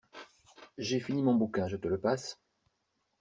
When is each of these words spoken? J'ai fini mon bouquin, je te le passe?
J'ai 0.79 0.99
fini 0.99 1.21
mon 1.21 1.35
bouquin, 1.35 1.67
je 1.67 1.77
te 1.77 1.87
le 1.87 1.99
passe? 1.99 2.39